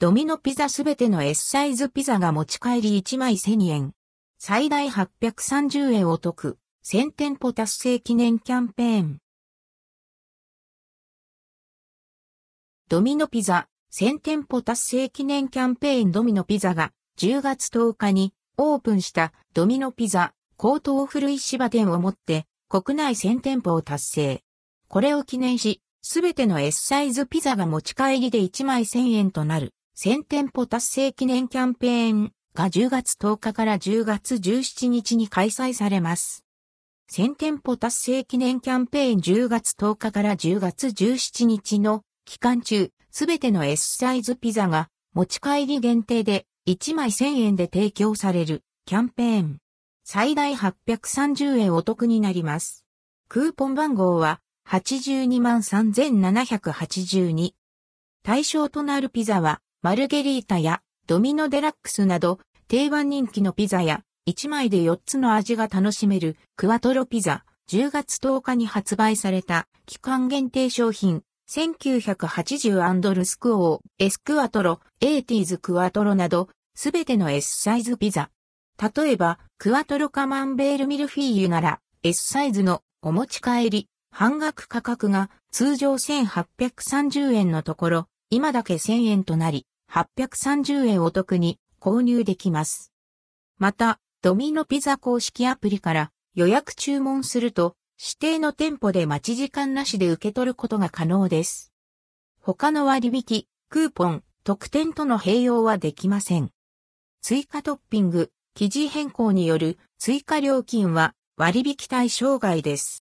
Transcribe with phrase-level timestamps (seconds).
[0.00, 3.94] ドミノピザすべての S サイズピザが持ち帰り1枚1000円。
[4.38, 6.56] 最大830円お得。
[6.86, 9.18] 1000店舗達成記念キャンペーン。
[12.88, 24.42] ドミノピザ1000店舗達成記念キャンペーンドミノピザが10月10日にオープンしたドミノピザ高等古い芝店をもって国内1000店舗を達成。
[24.86, 36.44] これを記念し、すべての S サイズピザが持ち帰りで1枚1000円となる1000店舗達成記念キャンペーンが10月10日から10月17日に開催されます。
[37.10, 49.58] 1000店舗達成記念キャンペーン10月10日から10月17日の期間中、すべての S サイズピザが持ち帰り限定で1枚1000円で提供されるキャンペーン。
[50.04, 52.84] 最大830円お得になります。
[53.28, 54.38] クーポン番号は
[54.68, 57.50] 82万3782。
[58.22, 78.28] 対象となるピザはマルゲリータやドミノデラックスなど定番人気のピザや1枚で4つの味が楽しめるクワトロピザ10月10日に発売された期間限定商品1980アンドルスクオー、エスクワトロ、エーティーズクワトロなどすべての S サイズピザ。
[78.94, 92.92] 例えばクワトロカマンベールミルフィーユなら S サイズのお持ち帰り半額価格が通常1830円のところ今だけ1000円となり830円お得に購入できます。
[93.58, 101.72] また、ドミノピザ公式アプリから予約注文すると指定の店舗で待ち時間なしで受け取ることが可能です。
[102.40, 106.50] 他の割引、クーポン、特典との併用はできません。
[107.20, 113.04] 追加トッピング、記事変更による追加料金は割引対象外です。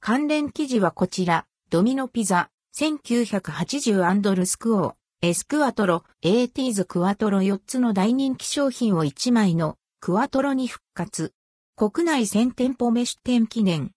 [0.00, 5.03] 関連記事はこちら、ドミノピザ、1980アンドルスクオー。
[5.24, 11.32] エスクワトロ、エーティーズクワトロ4つの大人気商品を1枚のクワトロに復活。
[11.76, 13.90] 国内1000店舗目出店記念。